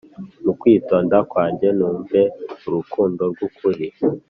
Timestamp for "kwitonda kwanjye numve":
0.59-2.21